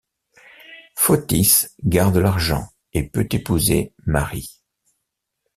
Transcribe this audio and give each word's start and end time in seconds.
Photis 0.95 1.67
garde 1.83 2.17
l'argent 2.17 2.67
et 2.91 3.07
peut 3.07 3.27
épouser 3.31 3.93
Marie. 4.07 4.57